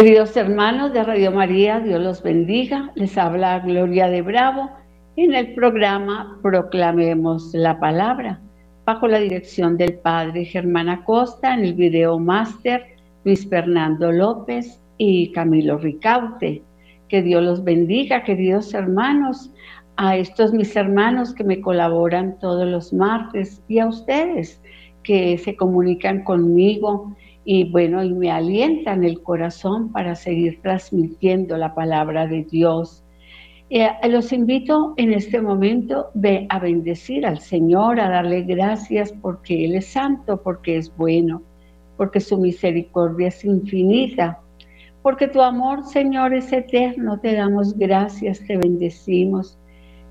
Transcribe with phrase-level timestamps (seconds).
[0.00, 2.92] Queridos hermanos de Radio María, Dios los bendiga.
[2.94, 4.70] Les habla Gloria de Bravo
[5.16, 8.38] en el programa Proclamemos la Palabra,
[8.84, 12.86] bajo la dirección del Padre Germán Acosta, en el video máster
[13.24, 16.62] Luis Fernando López y Camilo Ricaute.
[17.08, 19.50] Que Dios los bendiga, queridos hermanos,
[19.96, 24.62] a estos mis hermanos que me colaboran todos los martes y a ustedes
[25.02, 27.16] que se comunican conmigo
[27.50, 33.02] y bueno, y me alientan el corazón para seguir transmitiendo la palabra de Dios.
[33.70, 36.10] Eh, los invito en este momento
[36.50, 41.40] a bendecir al Señor, a darle gracias porque Él es santo, porque es bueno,
[41.96, 44.40] porque su misericordia es infinita,
[45.00, 47.18] porque tu amor, Señor, es eterno.
[47.18, 49.58] Te damos gracias, te bendecimos.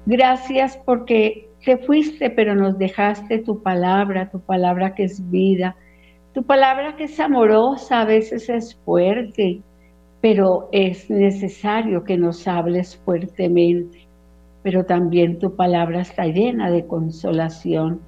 [0.07, 5.75] Gracias porque te fuiste, pero nos dejaste tu palabra, tu palabra que es vida,
[6.37, 9.59] tu palabra que es amorosa, a veces es fuerte,
[10.21, 14.07] pero es necesario que nos hables fuertemente.
[14.61, 18.01] Pero también tu palabra está llena de consolación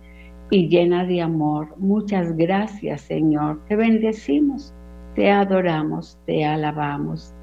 [0.52, 1.74] y llena de amor.
[1.80, 3.66] Muchas gracias, Señor.
[3.68, 4.76] Te bendecimos,
[5.16, 7.34] te adoramos, te alabamos.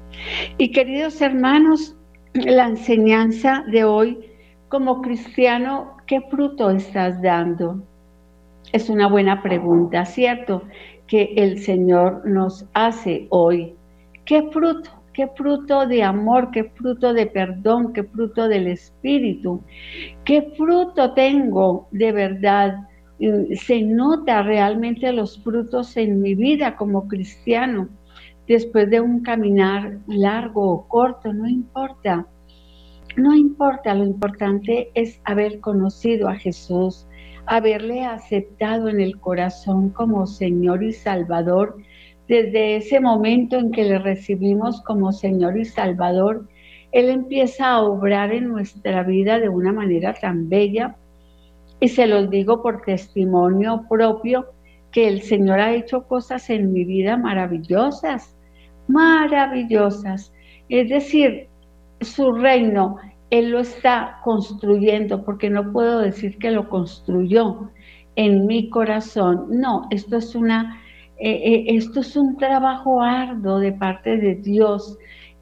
[0.57, 1.97] Y queridos hermanos,
[2.33, 4.19] la enseñanza de hoy
[4.69, 7.83] como cristiano, ¿qué fruto estás dando?
[8.73, 10.63] Es una buena pregunta, ¿cierto?
[11.07, 13.75] Que el Señor nos hace hoy.
[14.25, 14.89] ¿Qué fruto?
[15.13, 16.51] ¿Qué fruto de amor?
[16.51, 17.93] ¿Qué fruto de perdón?
[17.93, 19.61] ¿Qué fruto del Espíritu?
[20.25, 22.87] ¿Qué fruto tengo de verdad?
[23.55, 27.89] Se nota realmente los frutos en mi vida como cristiano.
[28.47, 32.27] Después de un caminar largo o corto, no importa.
[33.15, 37.06] No importa, lo importante es haber conocido a Jesús,
[37.47, 41.77] haberle aceptado en el corazón como Señor y Salvador,
[42.27, 46.47] desde ese momento en que le recibimos como Señor y Salvador,
[46.91, 50.97] Él empieza a obrar en nuestra vida de una manera tan bella.
[51.79, 54.47] Y se los digo por testimonio propio,
[54.91, 58.35] que el Señor ha hecho cosas en mi vida maravillosas,
[58.87, 60.33] maravillosas.
[60.69, 61.47] Es decir,
[62.01, 62.97] su reino
[63.29, 67.69] él lo está construyendo, porque no puedo decir que lo construyó
[68.15, 69.47] en mi corazón.
[69.49, 70.81] No, esto es una,
[71.19, 74.97] eh, eh, esto es un trabajo arduo de parte de Dios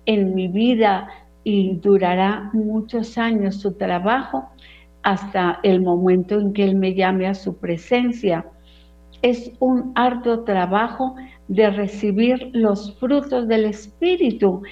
[0.05, 1.07] en mi vida
[1.43, 4.49] y durará muchos años su trabajo
[5.03, 8.45] hasta el momento en que Él me llame a su presencia.
[9.21, 11.15] Es un arduo trabajo
[11.47, 14.63] de recibir los frutos del Espíritu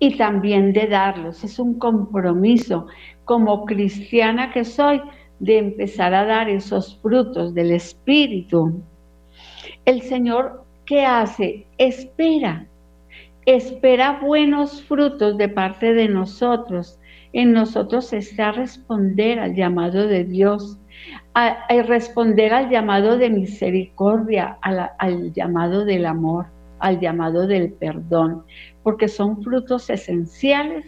[0.00, 1.44] y también de darlos.
[1.44, 2.86] Es un compromiso
[3.24, 5.00] como cristiana que soy
[5.38, 8.82] de empezar a dar esos frutos del Espíritu.
[9.84, 11.66] El Señor, ¿qué hace?
[11.78, 12.66] Espera,
[13.46, 16.98] espera buenos frutos de parte de nosotros.
[17.32, 20.78] En nosotros está responder al llamado de Dios,
[21.34, 26.46] a, responder al llamado de misericordia, al llamado del amor,
[26.80, 28.44] al llamado del perdón
[28.82, 30.86] porque son frutos esenciales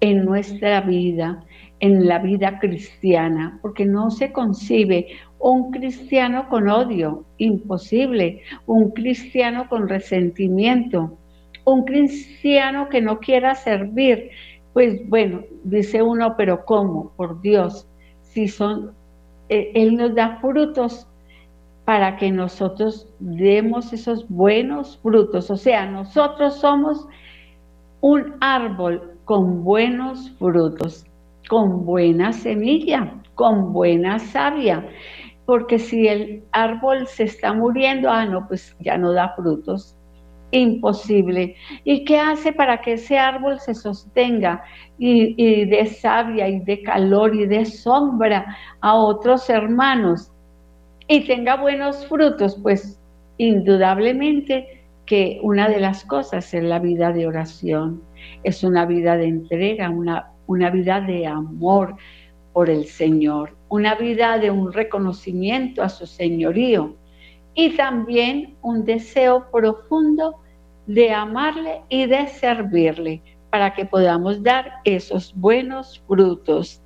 [0.00, 1.44] en nuestra vida,
[1.80, 5.08] en la vida cristiana, porque no se concibe
[5.38, 11.16] un cristiano con odio, imposible, un cristiano con resentimiento,
[11.64, 14.30] un cristiano que no quiera servir,
[14.72, 17.12] pues bueno, dice uno, pero ¿cómo?
[17.16, 17.86] Por Dios,
[18.22, 18.92] si son,
[19.48, 21.06] eh, Él nos da frutos
[21.84, 25.50] para que nosotros demos esos buenos frutos.
[25.50, 27.08] O sea, nosotros somos
[28.00, 31.04] un árbol con buenos frutos,
[31.48, 34.86] con buena semilla, con buena savia.
[35.44, 39.96] Porque si el árbol se está muriendo, ah, no, pues ya no da frutos.
[40.52, 41.56] Imposible.
[41.82, 44.62] ¿Y qué hace para que ese árbol se sostenga
[44.98, 50.31] y, y dé savia y de calor y de sombra a otros hermanos?
[51.08, 52.98] Y tenga buenos frutos, pues
[53.38, 58.02] indudablemente que una de las cosas es la vida de oración,
[58.44, 61.96] es una vida de entrega, una, una vida de amor
[62.52, 66.94] por el Señor, una vida de un reconocimiento a su señorío
[67.54, 70.36] y también un deseo profundo
[70.86, 76.81] de amarle y de servirle para que podamos dar esos buenos frutos.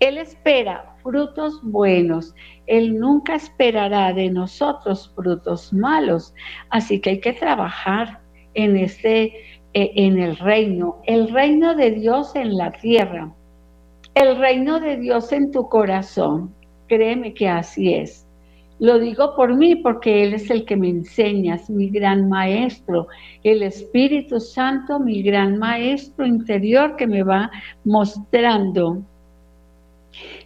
[0.00, 2.34] Él espera frutos buenos.
[2.66, 6.34] Él nunca esperará de nosotros frutos malos.
[6.70, 8.20] Así que hay que trabajar
[8.54, 9.32] en este
[9.76, 13.34] eh, en el reino, el reino de Dios en la tierra,
[14.14, 16.54] el reino de Dios en tu corazón.
[16.86, 18.24] Créeme que así es.
[18.78, 23.08] Lo digo por mí porque Él es el que me enseña, es mi gran maestro,
[23.42, 27.50] el Espíritu Santo, mi gran maestro interior que me va
[27.84, 29.02] mostrando.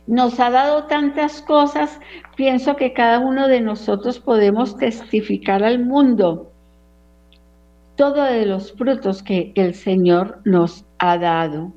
[0.07, 2.01] Nos ha dado tantas cosas,
[2.37, 6.53] pienso que cada uno de nosotros podemos testificar al mundo
[7.99, 11.73] todo de los frutos que el Señor nos ha dado.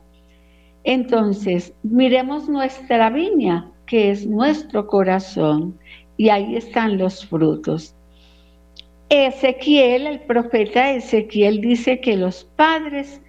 [0.83, 5.79] Entonces, miremos nuestra viña, que es nuestro corazón
[6.17, 7.95] y ahí están los frutos.
[9.09, 13.19] Ezequiel, el profeta Ezequiel dice que los padres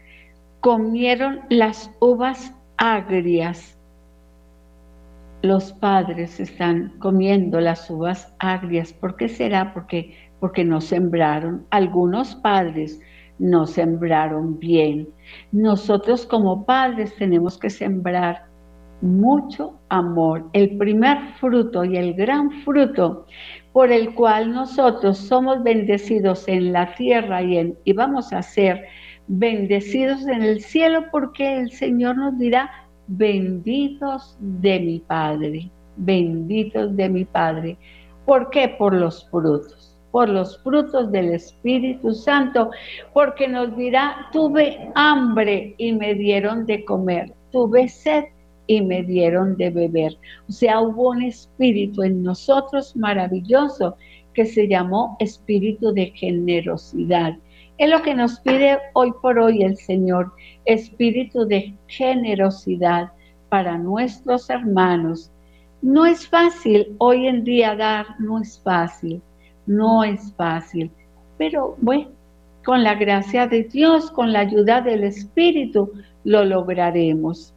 [0.60, 3.78] comieron las uvas agrias.
[5.42, 8.92] Los padres están comiendo las uvas agrias.
[8.92, 9.74] ¿Por qué será?
[9.74, 11.66] Porque, porque no sembraron.
[11.70, 13.00] Algunos padres
[13.38, 15.08] no sembraron bien.
[15.50, 18.46] Nosotros como padres tenemos que sembrar
[19.02, 23.26] mucho amor, el primer fruto y el gran fruto
[23.72, 28.84] por el cual nosotros somos bendecidos en la tierra y, en, y vamos a ser
[29.26, 32.70] bendecidos en el cielo porque el Señor nos dirá,
[33.06, 37.76] benditos de mi Padre, benditos de mi Padre.
[38.24, 38.68] ¿Por qué?
[38.68, 42.70] Por los frutos, por los frutos del Espíritu Santo,
[43.12, 48.24] porque nos dirá, tuve hambre y me dieron de comer, tuve sed
[48.66, 50.16] y me dieron de beber.
[50.48, 53.96] O sea, hubo un espíritu en nosotros maravilloso
[54.34, 57.36] que se llamó espíritu de generosidad.
[57.78, 60.32] Es lo que nos pide hoy por hoy el Señor,
[60.64, 63.10] espíritu de generosidad
[63.48, 65.30] para nuestros hermanos.
[65.80, 69.20] No es fácil hoy en día dar, no es fácil,
[69.66, 70.90] no es fácil,
[71.38, 72.08] pero bueno,
[72.64, 75.92] con la gracia de Dios, con la ayuda del Espíritu,
[76.24, 77.52] lo lograremos.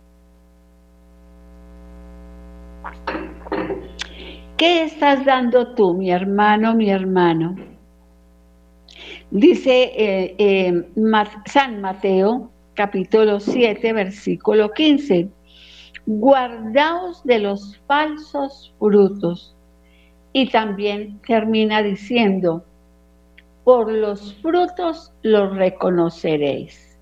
[4.57, 7.74] ¿Qué estás dando tú, mi hermano, mi hermano?
[9.35, 10.83] Dice eh, eh,
[11.45, 15.27] San Mateo, capítulo 7, versículo 15.
[16.05, 19.53] Guardaos de los falsos frutos.
[20.31, 22.63] Y también termina diciendo,
[23.65, 26.97] por los frutos los reconoceréis.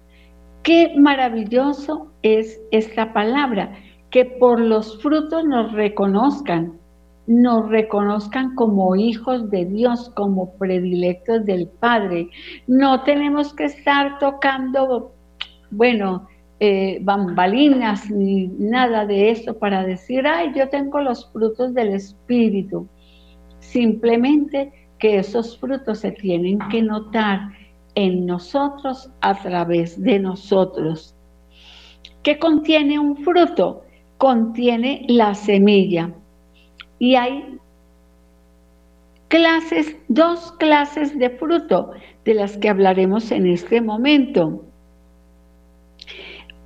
[0.63, 3.77] Qué maravilloso es esta palabra,
[4.09, 6.79] que por los frutos nos reconozcan
[7.27, 12.29] nos reconozcan como hijos de Dios, como predilectos del Padre.
[12.67, 15.13] No tenemos que estar tocando,
[15.71, 16.27] bueno,
[16.59, 22.87] eh, bambalinas ni nada de eso para decir, ay, yo tengo los frutos del Espíritu.
[23.59, 27.49] Simplemente que esos frutos se tienen que notar
[27.95, 31.15] en nosotros a través de nosotros.
[32.21, 33.83] ¿Qué contiene un fruto?
[34.17, 36.13] Contiene la semilla
[37.03, 37.59] y hay
[39.27, 41.91] clases, dos clases de fruto
[42.23, 44.63] de las que hablaremos en este momento.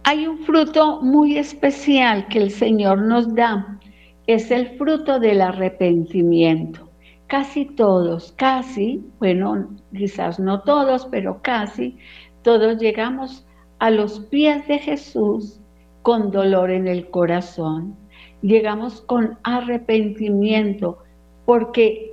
[0.03, 3.79] Hay un fruto muy especial que el Señor nos da,
[4.27, 6.87] es el fruto del arrepentimiento.
[7.25, 11.97] Casi todos, casi, bueno, quizás no todos, pero casi,
[12.43, 13.43] todos llegamos
[13.79, 15.59] a los pies de Jesús
[16.03, 17.97] con dolor en el corazón
[18.41, 20.99] llegamos con arrepentimiento,
[21.45, 22.11] porque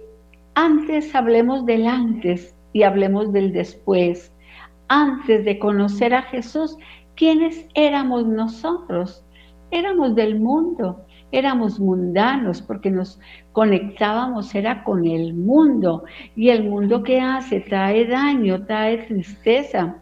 [0.54, 4.32] antes hablemos del antes y hablemos del después.
[4.88, 6.76] Antes de conocer a Jesús,
[7.16, 9.24] ¿quiénes éramos nosotros?
[9.70, 13.18] Éramos del mundo, éramos mundanos porque nos
[13.52, 16.04] conectábamos, era con el mundo.
[16.36, 19.96] Y el mundo que hace trae daño, trae tristeza,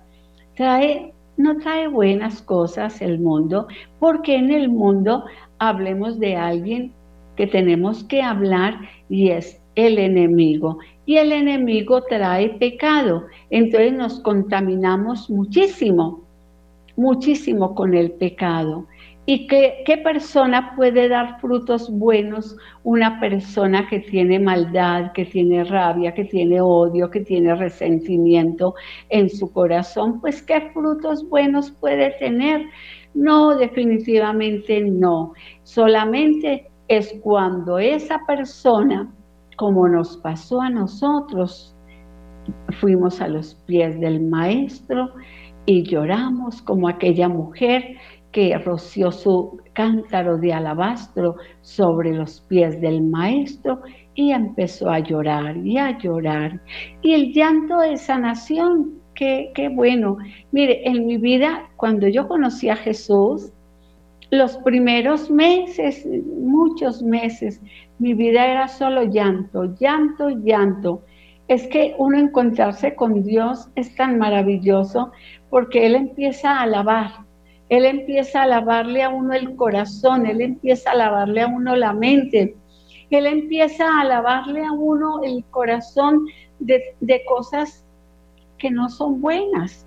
[0.56, 5.24] trae, no trae buenas cosas el mundo, porque en el mundo
[5.68, 6.92] hablemos de alguien
[7.36, 10.78] que tenemos que hablar y es el enemigo.
[11.06, 13.26] Y el enemigo trae pecado.
[13.48, 16.24] Entonces nos contaminamos muchísimo,
[16.96, 18.86] muchísimo con el pecado.
[19.24, 22.56] ¿Y qué, qué, persona puede dar frutos buenos?
[22.82, 28.74] Una persona que tiene maldad, que tiene rabia, que tiene odio, que tiene resentimiento
[29.10, 30.20] en su corazón.
[30.20, 32.66] Pues ¿qué frutos buenos puede tener?
[33.14, 35.34] No, definitivamente no.
[35.62, 39.12] Solamente es cuando esa persona,
[39.56, 41.74] como nos pasó a nosotros,
[42.80, 45.12] fuimos a los pies del maestro
[45.66, 47.96] y lloramos como aquella mujer
[48.32, 53.82] que roció su cántaro de alabastro sobre los pies del maestro
[54.14, 56.60] y empezó a llorar y a llorar.
[57.02, 59.01] Y el llanto de sanación
[59.54, 60.18] Qué, bueno.
[60.50, 63.52] Mire, en mi vida, cuando yo conocí a Jesús,
[64.30, 67.60] los primeros meses, muchos meses,
[68.00, 71.02] mi vida era solo llanto, llanto, llanto.
[71.46, 75.12] Es que uno encontrarse con Dios es tan maravilloso
[75.50, 77.10] porque Él empieza a alabar,
[77.68, 81.92] Él empieza a lavarle a uno el corazón, Él empieza a lavarle a uno la
[81.92, 82.56] mente,
[83.10, 86.26] Él empieza a lavarle a uno el corazón
[86.58, 87.84] de, cosas
[88.62, 89.84] que no son buenas,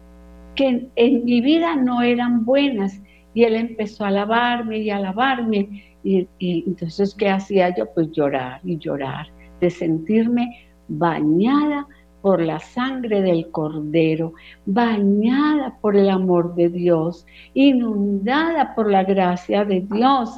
[0.55, 3.01] que en mi vida no eran buenas
[3.33, 5.95] y él empezó a alabarme y a alabarme.
[6.03, 7.85] Y, entonces, ¿qué hacía yo?
[7.93, 9.27] Pues llorar y llorar,
[9.61, 11.87] de sentirme bañada
[12.21, 14.33] por la sangre del Cordero,
[14.65, 20.37] bañada por el amor de Dios, inundada por la gracia de Dios,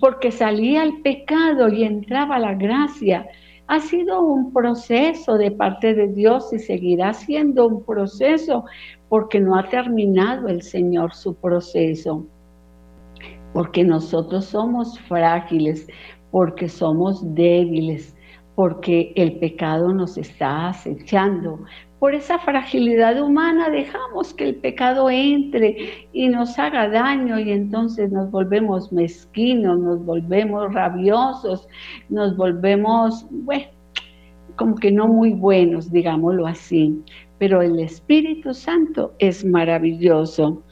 [0.00, 3.28] porque salía el pecado y entraba la gracia.
[3.70, 8.64] Ha sido un proceso de parte de Dios y seguirá siendo un proceso
[9.08, 12.26] porque no ha terminado el Señor su proceso,
[13.52, 15.86] porque nosotros somos frágiles,
[16.32, 18.16] porque somos débiles,
[18.56, 21.60] porque el pecado nos está acechando.
[22.00, 28.10] Por esa fragilidad humana dejamos que el pecado entre y nos haga daño y entonces
[28.10, 31.68] nos volvemos mezquinos, nos volvemos rabiosos,
[32.08, 33.66] nos volvemos, bueno,
[34.56, 37.00] como que no muy buenos, digámoslo así
[37.40, 40.62] pero el Espíritu Santo es maravilloso.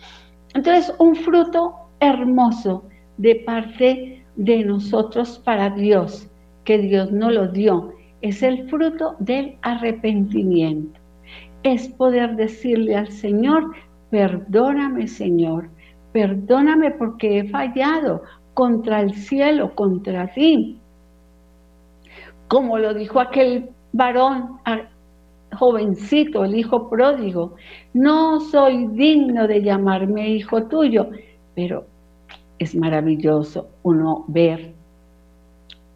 [0.52, 2.84] Entonces, un fruto hermoso
[3.16, 6.28] de parte de nosotros para Dios,
[6.64, 10.97] que Dios no lo dio, es el fruto del arrepentimiento.
[11.62, 13.72] Es poder decirle al Señor,
[14.10, 15.68] perdóname Señor,
[16.12, 18.22] perdóname porque he fallado
[18.54, 20.78] contra el cielo, contra ti.
[22.48, 24.58] Como lo dijo aquel varón
[25.54, 27.56] jovencito, el hijo pródigo,
[27.92, 31.10] no soy digno de llamarme hijo tuyo,
[31.54, 31.86] pero
[32.58, 34.72] es maravilloso uno ver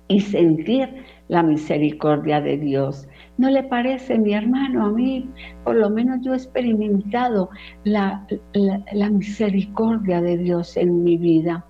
[0.09, 3.09] y sentir la misericordia de Dios.
[3.39, 4.85] ¿No le parece, mi hermano?
[4.85, 5.27] A mí,
[5.65, 7.49] por lo menos yo he experimentado
[7.85, 11.65] la, la, misericordia de Dios en mi vida.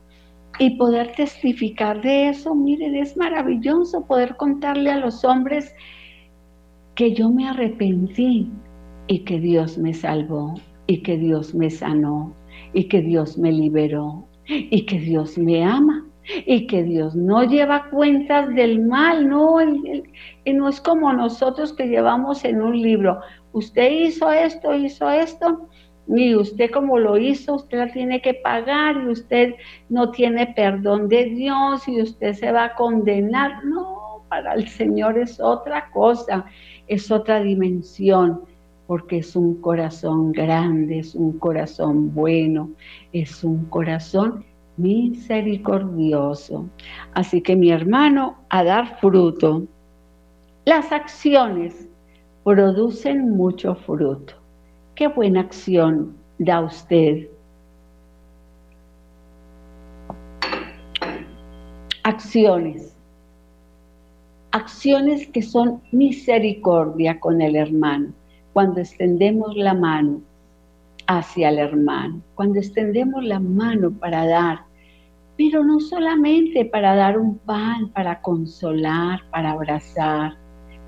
[0.59, 5.73] Y poder testificar de eso, miren, es maravilloso poder contarle a los hombres
[6.97, 8.51] que yo me arrepentí
[9.07, 10.55] y que Dios me salvó
[10.89, 12.35] y que Dios me sanó
[12.73, 16.05] y que Dios me liberó y que Dios me ama
[16.47, 22.45] y que Dios no lleva cuentas del mal, no, no es como nosotros que llevamos
[22.45, 23.21] en un libro,
[23.53, 25.69] usted hizo esto, hizo esto,
[26.09, 29.55] y usted como lo hizo, usted la tiene que pagar y usted
[29.89, 35.19] no tiene perdón de Dios y usted se va a condenar, no, para el Señor
[35.19, 36.45] es otra cosa
[36.89, 38.43] es otra dimensión,
[38.87, 42.71] porque es un corazón grande, es un corazón bueno,
[43.13, 44.45] es un corazón
[44.77, 46.69] misericordioso.
[47.15, 49.65] Así que mi hermano, a dar fruto.
[50.65, 51.89] Las acciones
[52.45, 54.35] producen mucho fruto.
[54.95, 57.29] Qué buena acción da usted.
[62.05, 62.93] Acciones
[64.53, 68.13] acciones que son misericordia con el hermano,
[68.53, 70.21] cuando extendemos la mano
[71.19, 74.65] hacia el hermano, cuando extendemos la mano para dar,
[75.37, 80.37] pero no solamente para dar un pan, para consolar, para abrazar,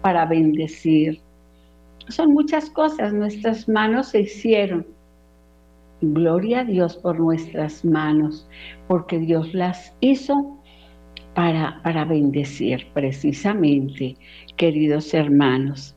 [0.02, 1.21] para bendecir.
[2.09, 4.87] Son muchas cosas, nuestras manos se hicieron.
[6.00, 8.47] Gloria a Dios por nuestras manos,
[8.87, 10.59] porque Dios las hizo
[11.35, 14.16] para, para bendecir precisamente,
[14.57, 15.97] queridos hermanos.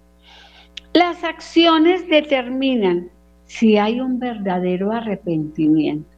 [0.94, 3.12] Las acciones determinan
[3.48, 6.10] si hay un verdadero arrepentimiento.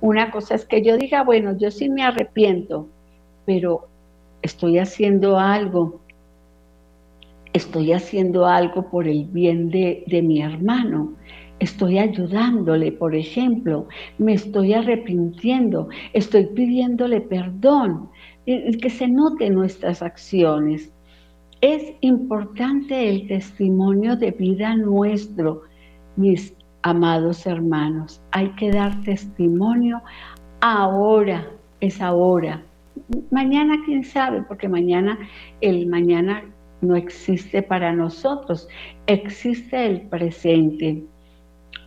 [0.00, 2.88] Una cosa es que yo diga, bueno, yo sí me arrepiento,
[3.44, 3.88] pero
[4.42, 6.00] estoy haciendo algo,
[7.52, 11.14] estoy haciendo algo por el bien de, de mi hermano,
[11.58, 13.88] estoy ayudándole, por ejemplo,
[14.18, 18.10] me estoy arrepintiendo, estoy pidiéndole perdón,
[18.44, 20.92] que se note nuestras acciones.
[21.60, 25.62] Es importante el testimonio de vida nuestro,
[26.16, 26.54] mis
[26.86, 28.20] amados hermanos.
[28.30, 30.00] Hay que dar testimonio
[30.60, 31.46] ahora,
[31.80, 32.62] es ahora.
[33.30, 35.18] Mañana, quién sabe, porque mañana,
[35.60, 36.44] el mañana
[36.80, 38.68] no existe para nosotros,
[39.06, 41.02] existe el presente.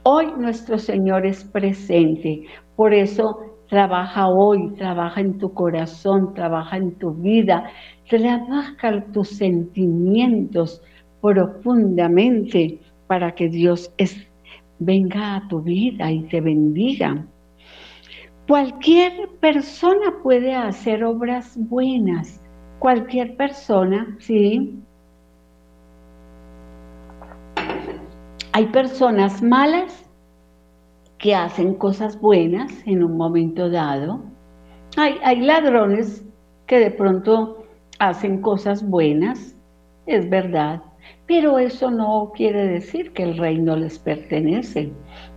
[0.04, 6.96] Hoy nuestro Señor es presente, por eso Trabaja hoy, trabaja en tu corazón, trabaja en
[6.96, 7.70] tu vida,
[8.10, 10.82] trabaja tus sentimientos
[11.22, 13.94] profundamente para que Dios
[14.80, 17.26] venga a tu vida y te bendiga.
[18.48, 22.42] Cualquier persona puede hacer obras buenas,
[22.80, 24.82] cualquier persona, ¿sí?
[28.54, 30.10] Hay personas malas
[31.20, 34.22] que hacen cosas buenas en un momento dado.
[34.98, 36.26] Hay, hay ladrones
[36.66, 37.66] que de pronto
[38.00, 39.56] hacen cosas buenas,
[40.08, 40.82] es verdad,
[41.28, 44.92] pero eso no quiere decir que el reino les pertenece.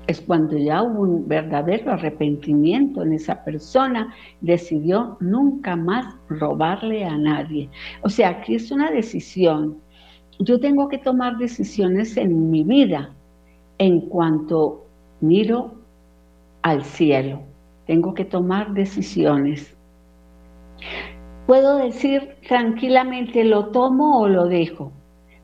[0.06, 7.16] Es cuando ya hubo un verdadero arrepentimiento en esa persona, decidió nunca más robarle a
[7.16, 7.68] nadie.
[8.02, 9.78] O sea, aquí es una decisión.
[10.38, 13.10] Yo tengo que tomar decisiones en mi vida
[13.78, 14.86] en cuanto
[15.20, 15.74] miro
[16.62, 17.42] al cielo.
[17.86, 19.76] Tengo que tomar decisiones.
[21.46, 24.92] Puedo decir tranquilamente, lo tomo o lo dejo,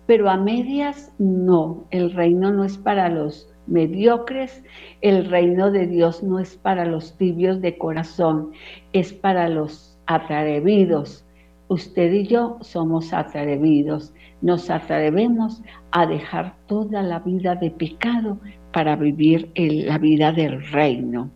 [0.09, 1.85] pero a medias no.
[1.91, 4.65] El reino no es para los mediocres,
[5.03, 8.53] el reino de Dios no es para los tibios de corazón,
[8.95, 11.27] es para los atrevidos.
[11.69, 18.39] Usted y yo somos atrevidos, nos atrevemos a dejar toda la vida de pecado
[18.73, 21.31] para vivir la vida del reino.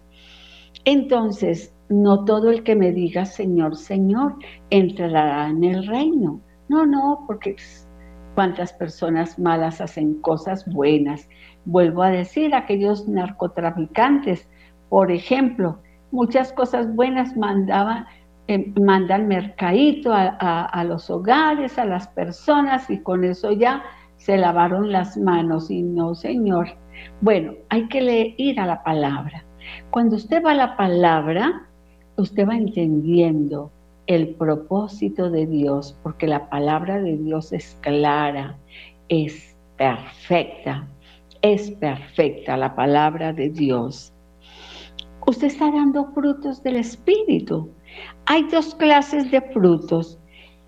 [0.87, 4.37] Entonces, no todo el que me diga Señor, Señor,
[4.71, 6.41] entrará en el reino.
[6.71, 7.57] No, no, porque
[8.35, 11.29] cuántas personas malas hacen cosas buenas.
[11.65, 14.49] Vuelvo a decir, aquellos narcotraficantes,
[14.89, 15.79] por ejemplo,
[16.11, 18.07] muchas cosas buenas mandaban,
[18.49, 20.27] eh, mandan mercadito a,
[20.65, 23.83] a los hogares, a las personas, y con eso ya
[24.17, 25.71] se lavaron las manos.
[25.71, 26.69] Y no, Señor.
[27.21, 29.45] Bueno, hay que leer a la palabra.
[29.91, 31.67] Cuando usted va a la palabra,
[32.17, 33.71] usted va entendiendo
[34.07, 38.57] el propósito de Dios, porque la palabra de Dios es clara,
[39.09, 40.87] es perfecta,
[41.43, 44.13] es perfecta la palabra de Dios.
[45.27, 47.71] Usted está dando frutos del Espíritu.
[48.27, 50.19] Hay dos clases de frutos,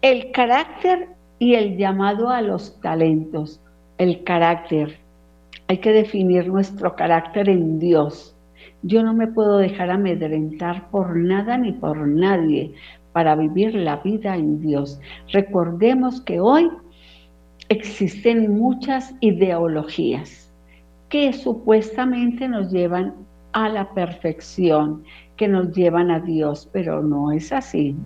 [0.03, 3.61] el carácter y el llamado a los talentos.
[3.99, 4.99] El carácter,
[5.69, 8.35] hay que definir nuestro carácter en Dios
[8.87, 12.75] yo no me puedo dejar amedrentar por nada ni por nadie
[13.15, 15.01] para vivir la vida en Dios.
[15.33, 16.69] Recordemos que hoy
[17.71, 20.53] existen muchas ideologías
[21.09, 23.15] que supuestamente nos llevan
[23.53, 25.05] a la perfección,
[25.37, 27.97] que nos llevan a Dios, pero no es así.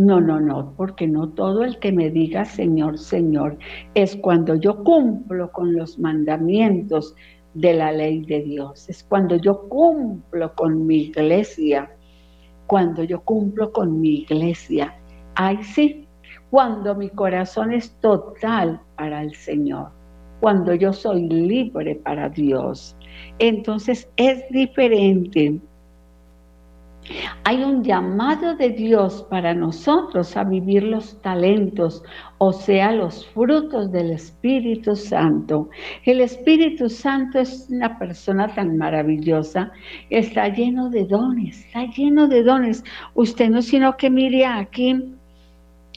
[0.00, 3.58] No, no, no, porque no todo el que me diga Señor, Señor,
[3.94, 7.14] es cuando yo cumplo con los mandamientos,
[7.54, 8.88] de la ley de Dios.
[8.88, 11.93] Es cuando yo cumplo con mi iglesia,
[12.66, 14.94] cuando yo cumplo con mi iglesia.
[15.34, 16.06] Ay, sí,
[16.50, 19.88] cuando mi corazón es total para el Señor,
[20.40, 22.96] cuando yo soy libre para Dios.
[23.38, 25.60] Entonces es diferente
[27.44, 32.02] hay un llamado de Dios para nosotros a vivir los talentos,
[32.38, 35.68] o sea, los frutos del Espíritu Santo.
[36.04, 39.72] El Espíritu Santo es una persona tan maravillosa,
[40.10, 42.84] está lleno de dones, está lleno de dones.
[43.14, 45.14] Usted no sino que mire aquí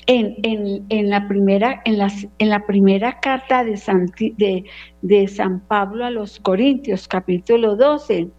[0.08, 2.00] en, la, primera, en,
[2.39, 4.63] en la primera carta de San, de,
[5.02, 8.30] de San Pablo a los Corintios, capítulo 12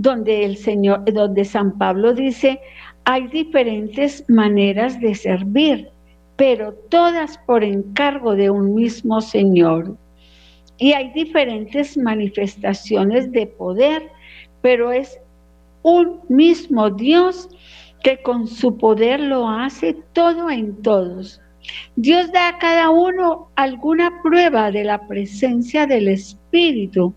[0.00, 2.58] donde el Señor, donde San Pablo dice,
[3.04, 5.90] hay diferentes maneras de servir,
[6.36, 9.98] pero todas por encargo de un mismo Señor.
[10.78, 14.10] Y hay diferentes manifestaciones de poder,
[14.62, 15.20] pero es
[15.82, 17.50] un mismo Dios
[18.02, 21.42] que con su poder lo hace todo en todos.
[21.96, 27.12] Dios da a cada uno alguna prueba de la presencia del Espíritu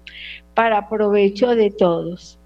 [0.53, 2.37] para provecho de todos.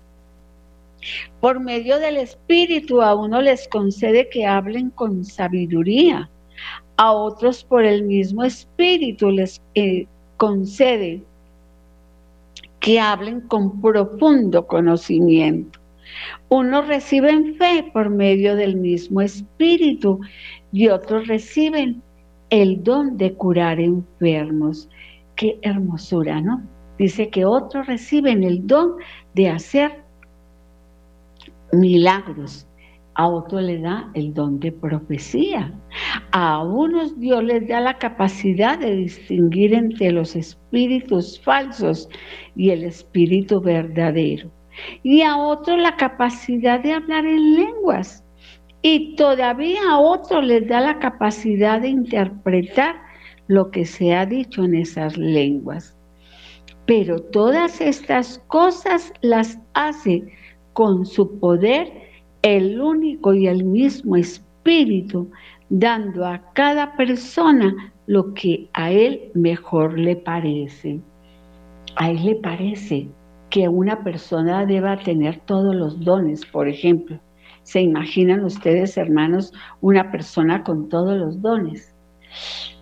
[1.39, 6.29] Por medio del Espíritu a uno les concede que hablen con sabiduría,
[6.97, 11.21] a otros por el mismo Espíritu les eh, concede
[12.79, 15.79] que hablen con profundo conocimiento.
[16.49, 20.19] Unos reciben fe por medio del mismo Espíritu
[20.71, 22.01] y otros reciben
[22.49, 24.89] el don de curar enfermos.
[25.35, 26.63] Qué hermosura, ¿no?
[26.97, 28.93] Dice que otros reciben el don
[29.35, 30.06] de hacer
[31.71, 32.67] milagros.
[33.15, 35.73] A otro le da el don de profecía.
[36.31, 42.07] A unos Dios les da la capacidad de distinguir entre los espíritus falsos
[42.55, 44.51] y el espíritu verdadero.
[45.01, 48.23] Y a otros la capacidad de hablar en lenguas.
[48.83, 52.95] Y todavía a otros les da la capacidad de interpretar
[53.47, 55.95] lo que se ha dicho en esas lenguas.
[56.85, 60.23] Pero todas estas cosas las hace
[60.77, 61.91] con su poder
[62.43, 65.31] el único y el mismo Espíritu,
[65.69, 70.99] dando a cada persona lo que a él mejor le parece.
[71.95, 73.07] A él le parece
[73.49, 77.19] que una persona deba tener todos los dones, por ejemplo.
[77.63, 81.91] ¿Se imaginan ustedes, hermanos, una persona con todos los dones?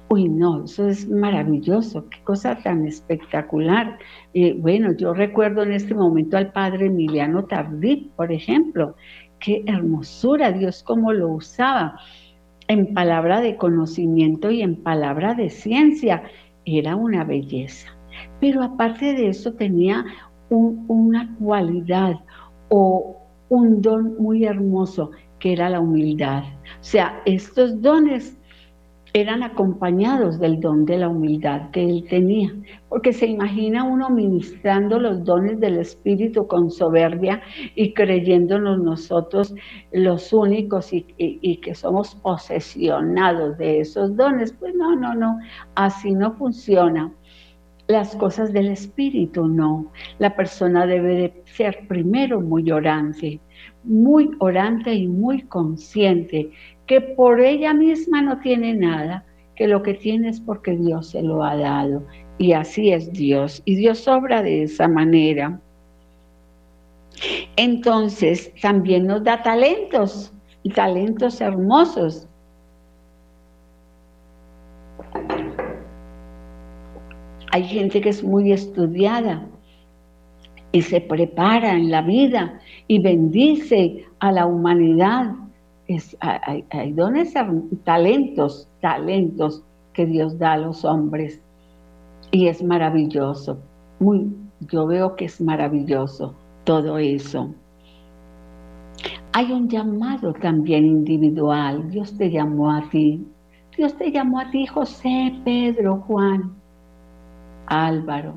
[0.08, 3.98] Uy, no, eso es maravilloso, qué cosa tan espectacular.
[4.36, 8.96] Eh, bueno, yo recuerdo en este momento al padre Emiliano Tardí, por ejemplo,
[9.40, 12.00] qué hermosura, Dios cómo lo usaba
[12.68, 16.24] en palabra de conocimiento y en palabra de ciencia.
[16.66, 17.90] Era una belleza.
[18.40, 20.06] Pero aparte de eso tenía
[20.50, 22.20] una cualidad
[22.70, 23.18] o
[23.50, 26.44] un don muy hermoso que era la humildad.
[26.44, 28.38] O sea, estos dones
[29.16, 32.54] eran acompañados del don de la humildad que él tenía,
[32.90, 37.42] porque se imagina uno ministrando los dones del Espíritu con soberbia
[37.76, 39.56] y creyéndonos nosotros
[39.94, 44.52] los únicos y, y, que somos posesionados de esos dones.
[44.52, 45.40] Pues no, no, no,
[45.76, 47.10] así no funciona.
[47.88, 49.94] Las cosas del Espíritu no.
[50.20, 53.40] La persona debe de ser primero muy orante,
[53.86, 56.52] muy orante y muy consciente
[56.88, 61.22] que por ella misma no tiene nada, que lo que tiene es porque Dios se
[61.22, 62.04] lo ha dado.
[62.38, 63.62] Y así es Dios.
[63.66, 65.60] Y Dios obra de esa manera.
[67.56, 70.34] Entonces, también nos da talentos,
[70.66, 72.28] y talentos hermosos.
[77.52, 79.48] Hay gente que es muy estudiada
[80.72, 85.36] y se prepara en la vida y bendice a la humanidad
[86.20, 87.34] hay, dones,
[87.84, 91.42] talentos, talentos que Dios da a los hombres.
[92.32, 93.60] Y es maravilloso.
[94.00, 94.36] Muy,
[94.72, 97.54] yo veo que es maravilloso todo eso.
[99.34, 101.90] Hay un llamado también individual.
[101.90, 103.26] Dios te llamó a ti.
[103.78, 106.54] Dios te llamó a ti, José, Pedro, Juan,
[107.68, 108.34] Álvaro.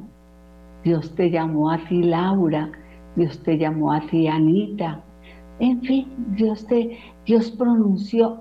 [0.84, 2.70] Dios te llamó a ti, Laura.
[3.14, 5.02] Dios te llamó a ti, Anita.
[5.60, 8.38] En fin, Dios, te, Dios pronunció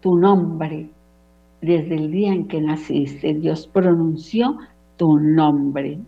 [0.00, 0.88] tu nombre
[1.60, 3.34] desde el día en que naciste.
[3.34, 4.58] Dios pronunció
[4.96, 5.98] tu nombre.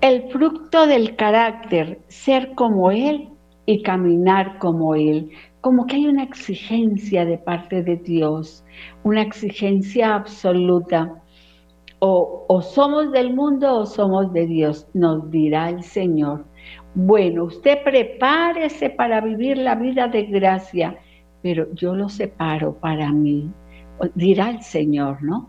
[0.00, 3.28] El fruto del carácter, ser como Él
[3.66, 5.30] y caminar como Él.
[5.60, 8.64] Como que hay una exigencia de parte de Dios,
[9.02, 11.22] una exigencia absoluta.
[12.00, 16.44] O, o somos del mundo o somos de Dios, nos dirá el Señor.
[16.94, 20.96] Bueno, usted prepárese para vivir la vida de gracia,
[21.42, 23.50] pero yo lo separo para mí.
[24.14, 25.48] Dirá el Señor, ¿no?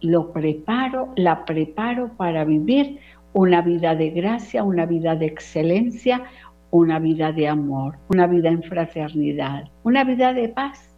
[0.00, 2.98] Lo preparo, la preparo para vivir
[3.34, 6.24] una vida de gracia, una vida de excelencia,
[6.70, 10.96] una vida de amor, una vida en fraternidad, una vida de paz,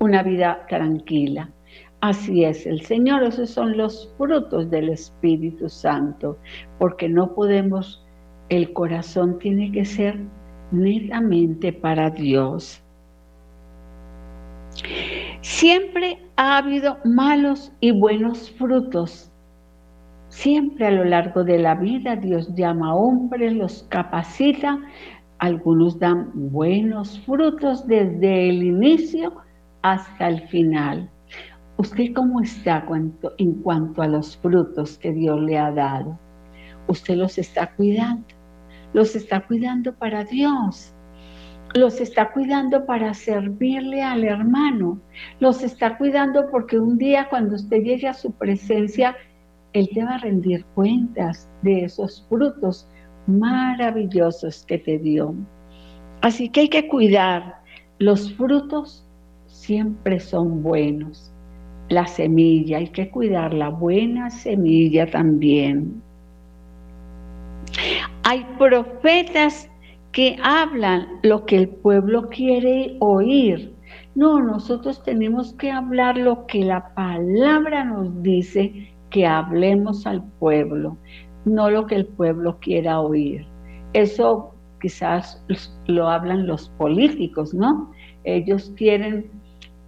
[0.00, 1.48] una vida tranquila.
[2.00, 6.36] Así es, el Señor, esos son los frutos del Espíritu Santo,
[6.78, 8.01] porque no podemos
[8.56, 10.18] el corazón tiene que ser
[10.72, 12.82] netamente para Dios.
[15.40, 19.32] Siempre ha habido malos y buenos frutos.
[20.28, 24.78] Siempre a lo largo de la vida Dios llama a hombres, los capacita,
[25.38, 29.32] algunos dan buenos frutos desde el inicio
[29.80, 31.08] hasta el final.
[31.78, 32.86] ¿Usted cómo está
[33.38, 36.18] en cuanto a los frutos que Dios le ha dado?
[36.86, 38.26] ¿Usted los está cuidando?
[38.92, 40.92] Los está cuidando para Dios,
[41.74, 45.00] los está cuidando para servirle al hermano,
[45.40, 49.16] los está cuidando porque un día cuando usted llegue a su presencia,
[49.72, 52.86] Él te va a rendir cuentas de esos frutos
[53.26, 55.34] maravillosos que te dio.
[56.20, 57.62] Así que hay que cuidar,
[57.98, 59.06] los frutos
[59.46, 61.32] siempre son buenos.
[61.88, 66.02] La semilla, hay que cuidar la buena semilla también.
[68.24, 69.68] Hay profetas
[70.12, 73.74] que hablan lo que el pueblo quiere oír.
[74.14, 80.96] No, nosotros tenemos que hablar lo que la palabra nos dice que hablemos al pueblo,
[81.44, 83.46] no lo que el pueblo quiera oír.
[83.92, 85.44] Eso quizás
[85.86, 87.90] lo hablan los políticos, ¿no?
[88.24, 89.30] Ellos quieren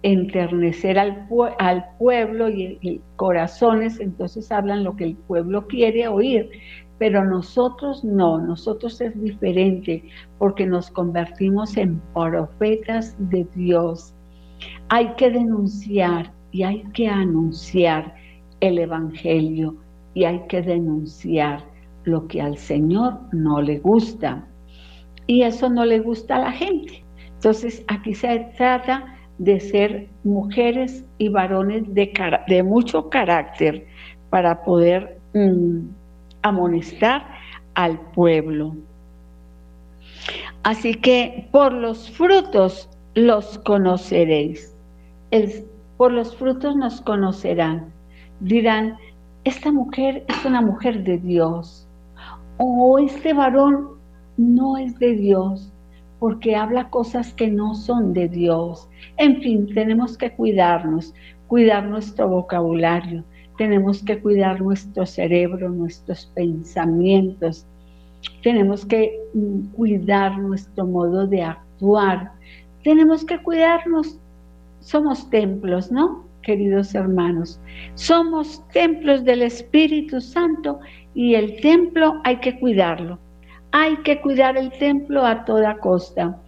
[0.03, 1.27] enternecer al,
[1.97, 6.49] pueblo y, y, corazones, entonces hablan lo que el pueblo quiere oír.
[6.97, 10.03] Pero nosotros no, nosotros es diferente
[10.37, 14.13] porque nos convertimos en profetas de Dios.
[14.89, 18.15] Hay que denunciar y hay que anunciar
[18.61, 19.75] el Evangelio
[20.13, 21.63] y hay que denunciar
[22.05, 24.47] lo que al Señor no le gusta.
[25.27, 27.03] y eso no le gusta a la gente.
[27.35, 32.11] Entonces aquí se trata de ser mujeres y varones de,
[32.47, 33.87] de mucho carácter
[34.29, 35.79] para poder mm,
[36.45, 37.25] amonestar
[37.73, 38.75] al pueblo.
[40.63, 44.71] Así que por los frutos los conoceréis.
[45.97, 47.91] por los frutos nos conocerán.
[48.41, 48.97] Dirán,
[49.43, 51.87] esta mujer es una mujer de Dios.
[52.57, 53.89] O este varón
[54.37, 55.71] no es de Dios
[56.19, 58.87] porque habla cosas que no son de Dios.
[59.17, 61.13] En fin, tenemos que cuidarnos,
[61.47, 63.23] cuidar nuestro vocabulario,
[63.57, 67.65] tenemos que cuidar nuestro cerebro, nuestros pensamientos,
[68.43, 72.31] tenemos que mm, cuidar nuestro modo de actuar,
[72.83, 74.19] tenemos que cuidarnos.
[74.79, 76.25] Somos templos, ¿no?
[76.43, 77.59] Queridos hermanos,
[77.95, 80.79] somos templos del Espíritu Santo
[81.15, 83.17] y el templo hay que cuidarlo.
[83.71, 86.39] Hay que cuidar el templo a toda costa.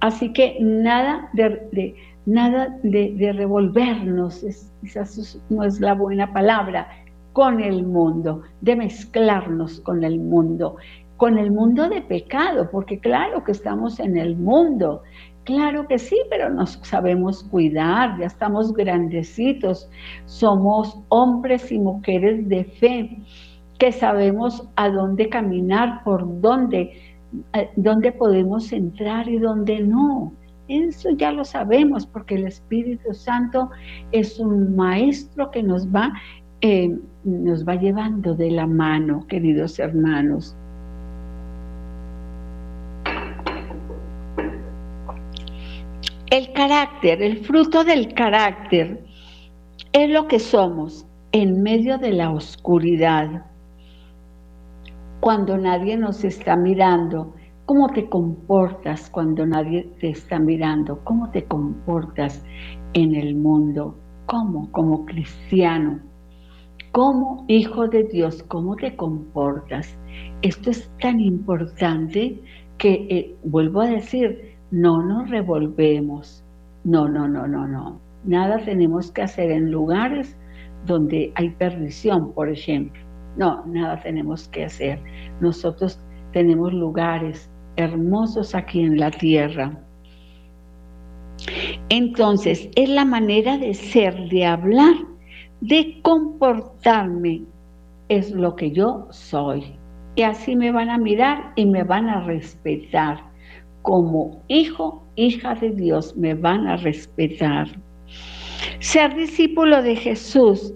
[0.00, 1.94] Así que nada de,
[2.28, 4.44] nada de, revolvernos,
[4.80, 6.88] quizás no es la buena palabra,
[7.32, 10.76] con el mundo, de mezclarnos con el mundo,
[11.16, 15.02] con el mundo de pecado, porque claro que estamos en el mundo,
[15.44, 19.88] claro que sí, pero nos sabemos cuidar, ya estamos grandecitos,
[20.26, 23.22] somos hombres y mujeres de fe
[23.78, 26.92] que sabemos a dónde caminar, por dónde,
[27.54, 30.32] eh, dónde podemos entrar y dónde no.
[30.68, 33.70] Eso ya lo sabemos porque el Espíritu Santo
[34.12, 36.12] es un maestro que nos va,
[36.60, 40.54] eh, nos va llevando de la mano, queridos hermanos.
[46.30, 49.02] El carácter, el fruto del carácter,
[49.92, 53.46] es lo que somos en medio de la oscuridad
[55.20, 57.34] cuando nadie nos está mirando,
[57.68, 62.42] cómo te comportas cuando nadie te está mirando, cómo te comportas
[62.94, 66.00] en el mundo, cómo como cristiano,
[66.92, 69.98] como hijo de Dios, cómo te comportas.
[70.40, 72.40] Esto es tan importante
[72.78, 76.42] que, eh, vuelvo a decir, no nos revolvemos.
[76.84, 78.00] No, no, no, no, no.
[78.24, 80.38] Nada tenemos que hacer en lugares
[80.86, 83.02] donde hay perdición, por ejemplo.
[83.36, 85.02] No, nada tenemos que hacer.
[85.42, 86.02] Nosotros
[86.32, 89.72] tenemos lugares hermosos aquí en la tierra.
[91.88, 94.94] Entonces, es la manera de ser, de hablar,
[95.60, 97.42] de comportarme.
[98.08, 99.64] Es lo que yo soy.
[100.16, 103.22] Y así me van a mirar y me van a respetar.
[103.82, 107.68] Como hijo, hija de Dios, me van a respetar.
[108.80, 110.74] Ser discípulo de Jesús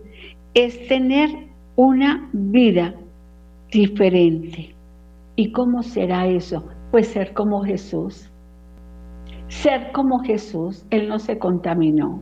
[0.54, 1.30] es tener
[1.76, 2.94] una vida
[3.70, 4.74] diferente.
[5.34, 6.64] ¿Y cómo será eso?
[6.92, 8.30] Pues ser como Jesús.
[9.48, 12.20] Ser como Jesús, Él no se contaminó.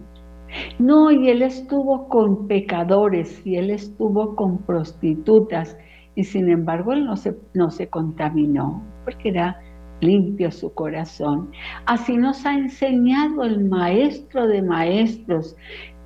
[0.78, 5.76] No, y Él estuvo con pecadores y Él estuvo con prostitutas
[6.14, 9.60] y sin embargo Él no se, no se contaminó porque era
[10.00, 11.50] limpio su corazón.
[11.86, 15.56] Así nos ha enseñado el Maestro de Maestros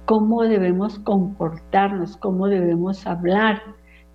[0.06, 3.60] cómo debemos comportarnos, cómo debemos hablar,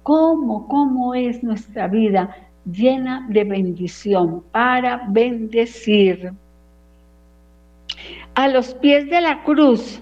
[0.02, 2.36] cómo, cómo es nuestra vida
[2.72, 6.32] llena de bendición para bendecir.
[8.36, 10.02] A los pies de la cruz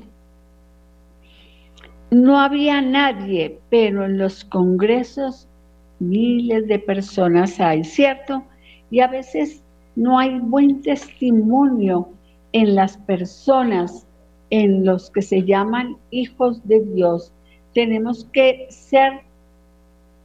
[2.11, 5.47] no había nadie, pero en los congresos
[5.99, 8.43] miles de personas hay, ¿cierto?
[8.91, 9.63] Y a veces
[9.95, 12.09] no hay buen testimonio
[12.53, 14.07] en las personas
[14.49, 17.33] en los que se llaman hijos de Dios,
[17.73, 19.21] tenemos que ser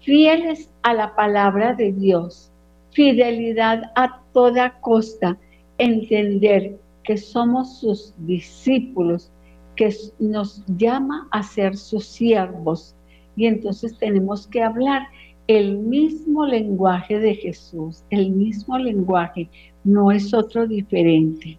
[0.02, 2.50] fieles a la palabra de Dios,
[2.90, 5.38] fidelidad a toda costa,
[5.78, 9.30] entender que somos sus discípulos,
[9.76, 12.94] que nos llama a ser sus siervos.
[13.36, 15.02] Y entonces tenemos que hablar
[15.48, 19.48] el mismo lenguaje de Jesús, el mismo lenguaje,
[19.84, 21.58] no es otro diferente.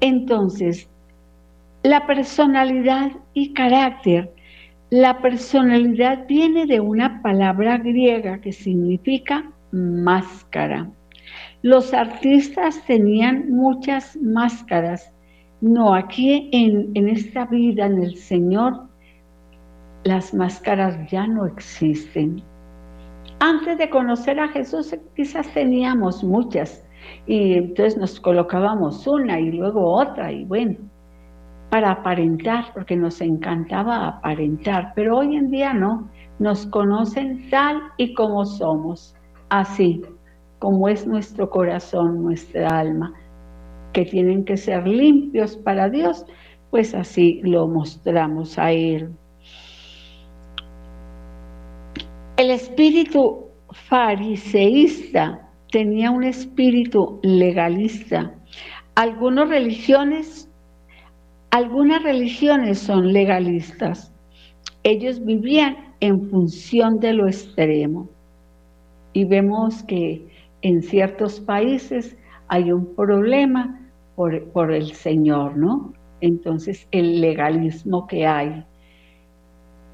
[0.00, 0.88] Entonces,
[1.82, 4.32] la personalidad y carácter.
[4.90, 10.88] La personalidad viene de una palabra griega que significa máscara.
[11.62, 15.12] Los artistas tenían muchas máscaras.
[15.60, 18.86] No, aquí en, en esta vida, en el Señor,
[20.04, 22.40] las máscaras ya no existen.
[23.40, 26.84] Antes de conocer a Jesús quizás teníamos muchas
[27.26, 30.76] y entonces nos colocábamos una y luego otra y bueno,
[31.76, 36.08] para aparentar, porque nos encantaba aparentar, pero hoy en día no,
[36.38, 39.14] nos conocen tal y como somos,
[39.50, 40.00] así,
[40.58, 43.12] como es nuestro corazón, nuestra alma,
[43.92, 46.24] que tienen que ser limpios para Dios,
[46.70, 49.10] pues así lo mostramos a Él.
[52.38, 58.32] El espíritu fariseísta tenía un espíritu legalista.
[58.94, 60.45] Algunas religiones,
[61.50, 64.12] algunas religiones son legalistas.
[64.82, 68.08] Ellos vivían en función de lo extremo.
[69.12, 70.26] Y vemos que
[70.62, 72.16] en ciertos países
[72.48, 73.80] hay un problema
[74.14, 75.92] por, por el Señor, ¿no?
[76.20, 78.64] Entonces, el legalismo que hay.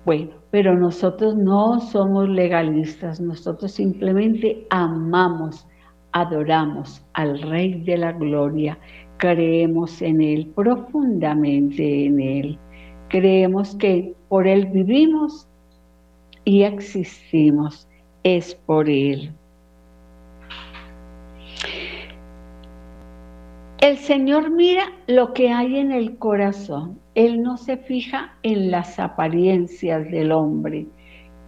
[0.05, 5.67] Bueno, pero nosotros no somos legalistas, nosotros simplemente amamos,
[6.13, 8.79] adoramos al Rey de la Gloria,
[9.23, 12.59] creemos en Él, profundamente en Él.
[13.09, 15.47] Creemos que por Él vivimos
[16.45, 17.87] y existimos,
[18.25, 19.33] es por Él.
[23.81, 26.99] El Señor mira lo que hay en el corazón.
[27.15, 30.89] Él no se fija en las apariencias del hombre.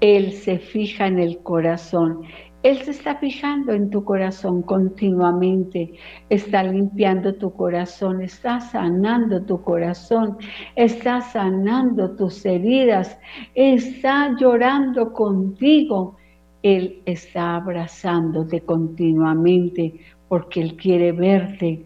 [0.01, 2.21] Él se fija en el corazón.
[2.65, 5.93] Él se está fijando en tu corazón continuamente,
[6.31, 10.39] está limpiando tu corazón, está sanando tu corazón,
[10.75, 13.19] está sanando tus heridas,
[13.55, 16.17] está llorando contigo.
[16.63, 21.85] Él está abrazándote continuamente porque Él quiere verte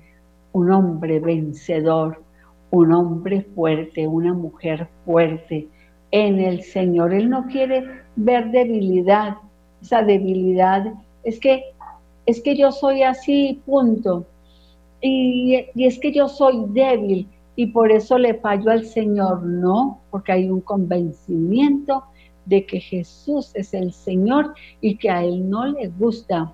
[0.52, 2.22] un hombre vencedor,
[2.70, 5.66] un hombre fuerte, una mujer fuerte
[6.12, 7.12] en el Señor.
[7.12, 9.38] Él no quiere ver debilidad.
[9.82, 10.92] Esa debilidad
[11.24, 11.62] es que
[12.26, 14.26] es que yo soy así, punto.
[15.00, 19.42] Y, y es que yo soy débil y por eso le fallo al Señor.
[19.42, 22.04] No, porque hay un convencimiento
[22.44, 26.52] de que Jesús es el Señor y que a Él no le gusta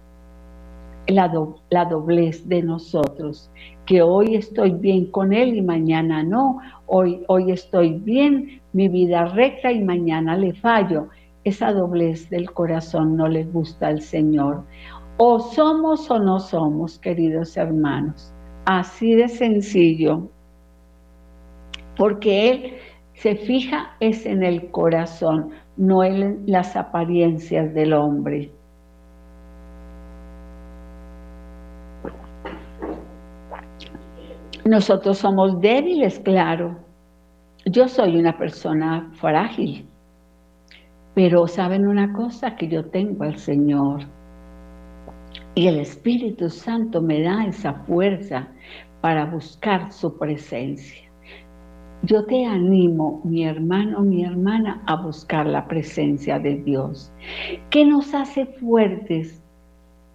[1.08, 1.32] la,
[1.70, 3.50] la doblez de nosotros,
[3.87, 9.26] que hoy estoy bien con Él y mañana no, hoy, hoy estoy bien, mi vida
[9.26, 11.08] recta y mañana le fallo.
[11.44, 14.62] Esa doblez del corazón no le gusta al Señor.
[15.18, 18.33] O somos o no somos, queridos hermanos.
[18.64, 20.28] Así de sencillo.
[21.96, 22.74] Porque Él
[23.12, 28.50] se fija es en el corazón, no en las apariencias del hombre.
[34.64, 36.74] Nosotros somos débiles, claro.
[37.66, 39.87] Yo soy una persona frágil,
[41.14, 44.03] pero saben una cosa, que yo tengo al Señor.
[45.55, 48.48] Y el Espíritu Santo me da esa fuerza
[49.00, 51.05] para buscar su presencia.
[52.03, 57.12] Yo te animo, mi hermano, mi hermana, a buscar la presencia de Dios.
[57.70, 59.43] ¿Qué nos hace fuertes?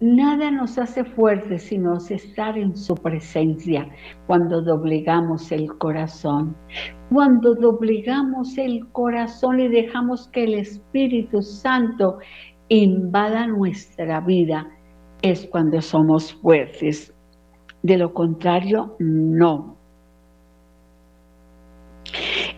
[0.00, 3.86] Nada nos hace fuertes sino estar en su presencia
[4.26, 6.56] cuando doblegamos el corazón.
[7.12, 12.18] Cuando doblegamos el corazón y dejamos que el Espíritu Santo
[12.70, 14.70] invada nuestra vida,
[15.20, 17.12] es cuando somos fuertes.
[17.82, 19.76] De lo contrario, no.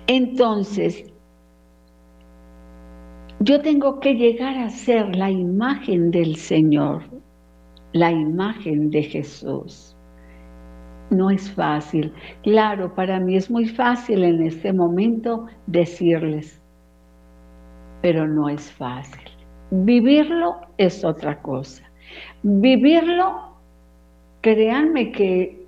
[0.06, 1.12] Entonces,
[3.40, 7.11] yo tengo que llegar a ser la imagen del Señor
[7.92, 9.96] la imagen de Jesús.
[11.10, 12.12] No es fácil.
[12.42, 16.60] Claro, para mí es muy fácil en este momento decirles,
[18.00, 19.20] pero no es fácil.
[19.70, 21.82] Vivirlo es otra cosa.
[22.42, 23.56] Vivirlo,
[24.40, 25.66] créanme que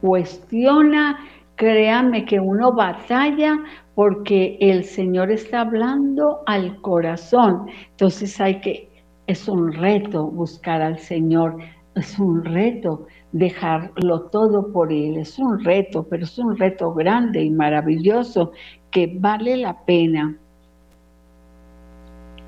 [0.00, 1.18] cuestiona,
[1.56, 3.58] créanme que uno batalla
[3.94, 7.66] porque el Señor está hablando al corazón.
[7.90, 8.91] Entonces hay que
[9.32, 11.56] es un reto buscar al Señor,
[11.94, 17.42] es un reto dejarlo todo por Él, es un reto, pero es un reto grande
[17.42, 18.52] y maravilloso
[18.90, 20.36] que vale la pena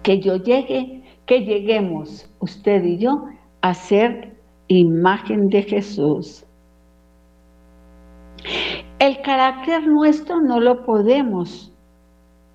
[0.02, 3.24] que yo llegue, que lleguemos usted y yo
[3.62, 4.36] a ser
[4.68, 6.44] imagen de Jesús.
[8.98, 11.72] El carácter nuestro no lo podemos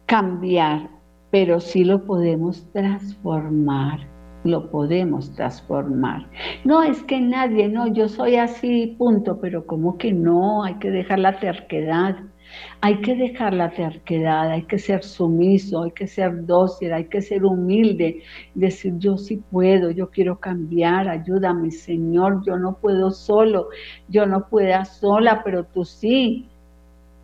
[0.06, 0.88] cambiar,
[1.32, 4.09] pero sí lo podemos transformar,
[4.44, 6.26] lo podemos transformar.
[6.64, 10.92] No es que nadie, no, yo soy así, punto, pero como que no, hay que
[10.92, 12.18] dejar la terquedad,
[12.82, 17.22] hay que dejar la terquedad, hay que ser sumiso, hay que ser dócil, hay que
[17.22, 18.24] ser humilde,
[18.56, 23.70] decir yo sí puedo, yo quiero cambiar, ayúdame Señor, yo no puedo solo,
[24.08, 26.48] yo no puedo sola, pero tú sí.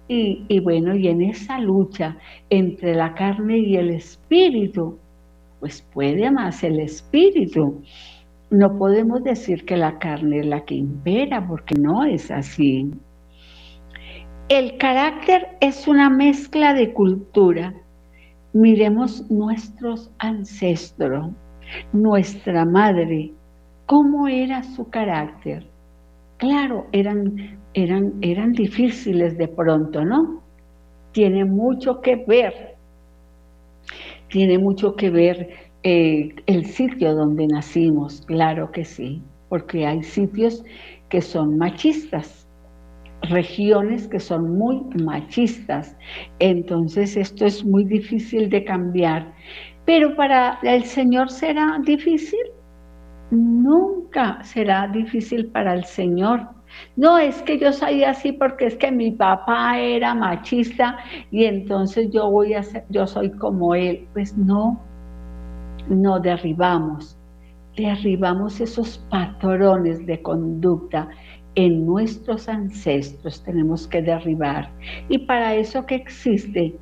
[0.08, 2.18] Y, bueno, y en esa lucha
[2.52, 5.00] entre la carne y el espíritu,
[5.60, 7.82] pues puede más el espíritu.
[8.52, 12.92] no podemos decir que la carne es la que impera, porque no es así.
[14.48, 17.74] El carácter es una mezcla de cultura.
[18.54, 21.32] Miremos nuestros ancestros,
[21.92, 23.34] nuestra madre,
[23.88, 25.66] cómo era su carácter.
[26.38, 30.44] Claro, eran, eran, eran difíciles de pronto, ¿no?
[31.12, 32.75] Tiene mucho que ver,
[34.36, 35.50] tiene mucho que ver
[35.84, 40.62] eh, el sitio donde nacimos, claro que sí, porque hay sitios
[41.08, 42.46] que son machistas,
[43.30, 45.96] regiones que son muy machistas.
[46.40, 49.34] Entonces esto es muy difícil de cambiar.
[49.86, 52.46] Pero para el Señor será difícil.
[53.32, 56.55] Nunca será difícil para el Señor.
[56.96, 60.98] No es que yo soy así porque es que mi papá era machista
[61.32, 64.08] y entonces yo voy a ser, yo soy como él.
[64.14, 64.80] Pues no,
[65.90, 67.18] no derribamos,
[67.76, 71.10] derribamos esos patrones de conducta
[71.56, 74.70] en nuestros ancestros tenemos que derribar.
[75.10, 76.76] Y para eso que existe,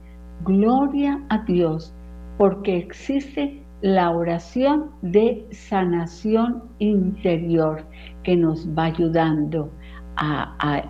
[0.44, 1.94] gloria a Dios,
[2.38, 7.86] porque existe la oración de sanación interior
[8.24, 9.70] que nos va ayudando
[10.18, 10.84] a,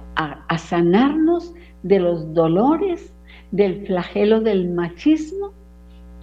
[0.47, 1.53] a sanarnos
[1.83, 3.13] de los dolores,
[3.51, 5.51] del flagelo del machismo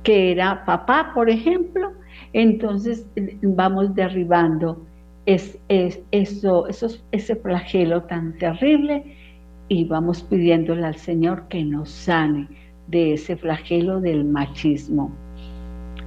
[0.03, 1.93] que era papá, por ejemplo,
[2.33, 3.07] entonces
[3.43, 4.87] vamos derribando
[5.27, 5.59] es,
[6.11, 6.67] eso,
[7.13, 9.17] ese flagelo tan terrible
[9.69, 12.49] y vamos pidiéndole al Señor que nos sane
[12.89, 15.13] de ese flagelo del machismo.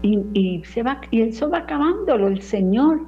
[0.02, 3.06] Y, se va, y eso va acabándolo el Señor,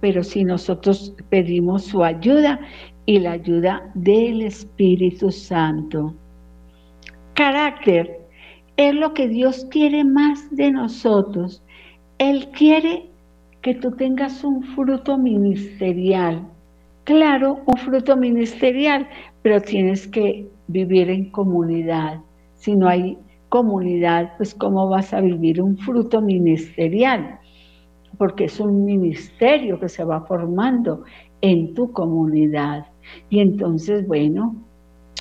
[0.00, 2.60] pero si nosotros pedimos su ayuda
[3.06, 6.14] y la ayuda del Espíritu Santo.
[7.34, 8.20] Carácter
[8.76, 11.62] es lo que Dios quiere más de nosotros.
[12.18, 13.08] Él quiere
[13.62, 16.42] que tú tengas un fruto ministerial.
[17.04, 19.06] Claro, un fruto ministerial,
[19.42, 22.20] pero tienes que vivir en comunidad.
[22.54, 27.38] Si no hay comunidad, pues ¿cómo vas a vivir un fruto ministerial?
[28.16, 31.04] Porque es un ministerio que se va formando
[31.40, 32.86] en tu comunidad.
[33.30, 34.56] Y entonces, bueno,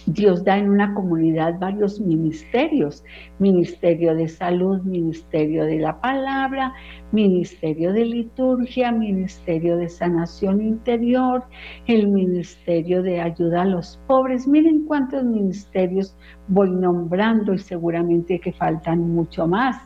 [0.06, 3.06] Dios da en una comunidad varios ministerios,
[3.40, 6.74] ministerio de salud, ministerio de la palabra,
[7.14, 11.46] ministerio de liturgia, ministerio de sanación interior,
[11.88, 14.46] el ministerio de ayuda a los pobres.
[14.46, 16.18] Miren cuántos ministerios
[16.50, 19.78] voy nombrando y seguramente que faltan mucho más.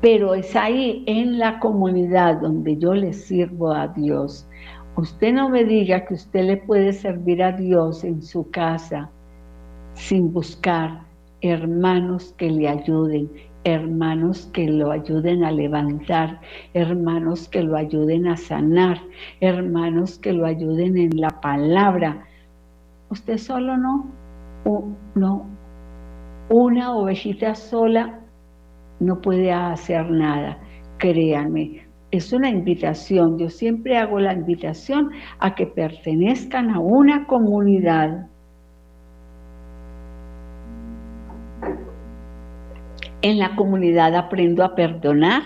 [0.00, 4.48] Pero es ahí en la comunidad donde yo le sirvo a Dios
[4.98, 9.08] Usted no me diga que usted le puede servir a Dios en su casa
[9.94, 11.02] sin buscar
[11.40, 13.30] hermanos que le ayuden,
[13.62, 16.40] hermanos que lo ayuden a levantar,
[16.74, 19.00] hermanos que lo ayuden a sanar,
[19.40, 22.26] hermanos que lo ayuden en la palabra.
[23.08, 24.04] Usted solo no,
[25.14, 25.46] no,
[26.48, 28.18] una ovejita sola
[28.98, 30.58] no puede hacer nada,
[30.98, 33.38] créanme es una invitación.
[33.38, 38.26] Yo siempre hago la invitación a que pertenezcan a una comunidad.
[43.20, 45.42] En la comunidad aprendo a perdonar.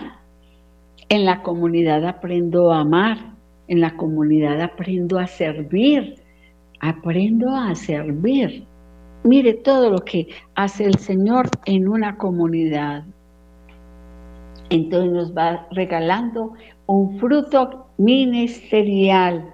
[1.09, 3.17] En la comunidad aprendo a amar.
[3.67, 6.15] En la comunidad aprendo a servir.
[6.79, 8.65] Aprendo a servir.
[9.23, 13.05] Mire todo lo que hace el Señor en una comunidad.
[14.73, 16.53] Entonces nos va regalando
[16.87, 19.53] un fruto ministerial,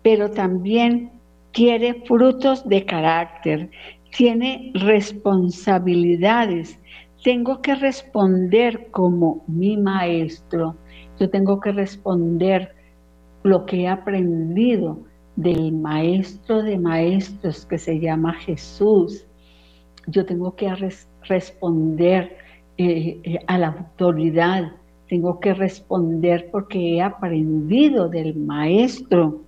[0.00, 1.10] pero también
[1.52, 3.68] quiere frutos de carácter,
[4.16, 6.80] tiene responsabilidades.
[7.22, 10.74] Tengo que responder como mi maestro,
[11.20, 12.74] yo tengo que responder
[13.42, 15.00] lo que he aprendido
[15.36, 19.26] del maestro de maestros que se llama Jesús.
[20.06, 20.74] Yo tengo que
[21.28, 22.45] responder
[22.78, 24.72] eh, eh, a la autoridad,
[25.08, 29.42] tengo que responder porque he aprendido del maestro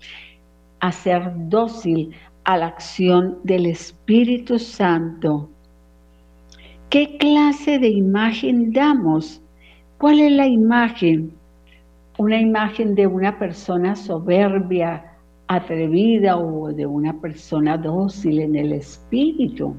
[0.80, 2.14] a ser dócil
[2.44, 5.48] a la acción del Espíritu Santo.
[6.88, 9.42] ¿Qué clase de imagen damos?
[9.98, 11.32] ¿Cuál es la imagen?
[12.16, 15.07] Una imagen de una persona soberbia,
[15.48, 19.74] atrevida o de una persona dócil en el espíritu,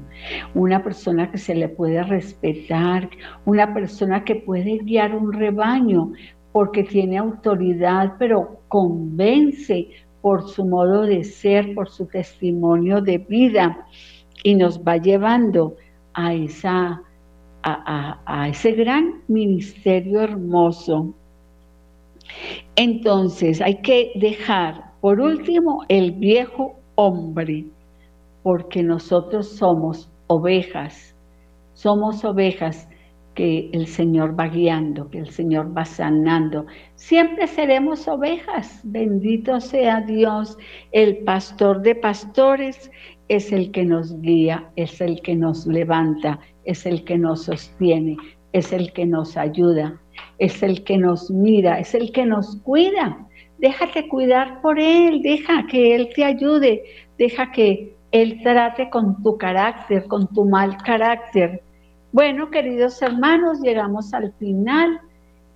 [0.54, 3.08] una persona que se le puede respetar,
[3.44, 6.12] una persona que puede guiar un rebaño
[6.52, 9.88] porque tiene autoridad, pero convence
[10.20, 13.86] por su modo de ser, por su testimonio de vida
[14.42, 15.76] y nos va llevando
[16.14, 17.00] a, esa,
[17.62, 21.14] a, a ese gran ministerio hermoso.
[22.76, 27.64] Entonces hay que dejar, por último, el viejo hombre,
[28.42, 31.14] porque nosotros somos ovejas,
[31.74, 32.88] somos ovejas
[33.34, 36.66] que el Señor va guiando, que el Señor va sanando.
[36.96, 38.80] Siempre seremos ovejas.
[38.82, 40.58] Bendito sea Dios,
[40.92, 42.90] el pastor de pastores
[43.28, 48.16] es el que nos guía, es el que nos levanta, es el que nos sostiene,
[48.52, 49.98] es el que nos ayuda,
[50.38, 53.26] es el que nos mira, es el que nos cuida.
[53.60, 56.82] Déjate cuidar por Él, deja que Él te ayude,
[57.18, 61.62] deja que Él trate con tu carácter, con tu mal carácter.
[62.10, 64.98] Bueno, queridos hermanos, llegamos al final.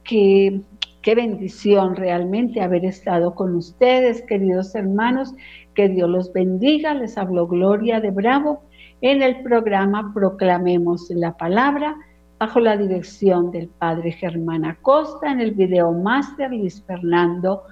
[0.04, 0.60] Qué,
[1.00, 5.32] qué bendición realmente haber estado con ustedes, queridos hermanos.
[5.74, 6.92] Que Dios los bendiga.
[6.92, 8.64] Les habló Gloria de Bravo
[9.00, 11.96] en el programa Proclamemos la Palabra
[12.38, 17.62] bajo la dirección del Padre Germán Acosta, en el video máster Luis Fernando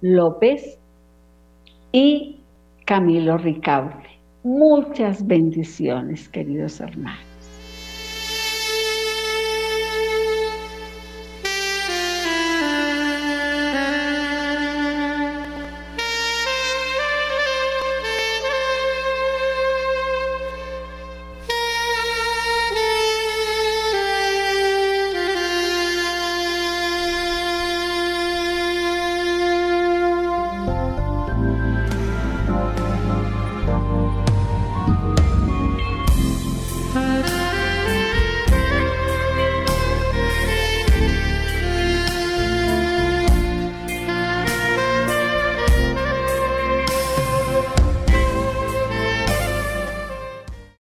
[0.00, 0.78] López
[1.92, 2.40] y
[2.84, 4.08] Camilo Ricaurte.
[4.42, 7.27] Muchas bendiciones, queridos hermanos.